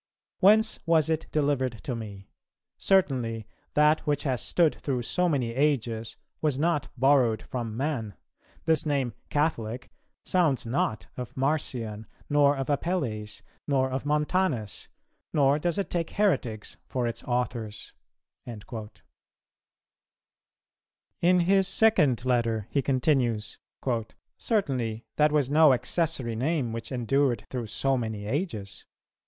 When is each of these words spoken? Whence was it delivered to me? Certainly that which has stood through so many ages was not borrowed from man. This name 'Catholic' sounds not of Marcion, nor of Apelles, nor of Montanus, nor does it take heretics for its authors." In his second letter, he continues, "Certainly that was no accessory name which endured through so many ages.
Whence 0.39 0.79
was 0.87 1.11
it 1.11 1.27
delivered 1.31 1.73
to 1.83 1.95
me? 1.95 2.27
Certainly 2.79 3.45
that 3.75 3.99
which 4.07 4.23
has 4.23 4.41
stood 4.41 4.73
through 4.73 5.03
so 5.03 5.29
many 5.29 5.53
ages 5.53 6.17
was 6.41 6.57
not 6.57 6.87
borrowed 6.97 7.43
from 7.43 7.77
man. 7.77 8.15
This 8.65 8.83
name 8.83 9.13
'Catholic' 9.29 9.91
sounds 10.25 10.65
not 10.65 11.05
of 11.17 11.37
Marcion, 11.37 12.07
nor 12.31 12.57
of 12.57 12.67
Apelles, 12.67 13.43
nor 13.67 13.91
of 13.91 14.03
Montanus, 14.07 14.87
nor 15.35 15.59
does 15.59 15.77
it 15.77 15.91
take 15.91 16.09
heretics 16.09 16.77
for 16.87 17.05
its 17.05 17.23
authors." 17.25 17.93
In 21.21 21.41
his 21.41 21.67
second 21.67 22.25
letter, 22.25 22.65
he 22.71 22.81
continues, 22.81 23.59
"Certainly 24.39 25.05
that 25.17 25.31
was 25.31 25.51
no 25.51 25.73
accessory 25.73 26.35
name 26.35 26.73
which 26.73 26.91
endured 26.91 27.45
through 27.51 27.67
so 27.67 27.97
many 27.99 28.25
ages. 28.25 28.85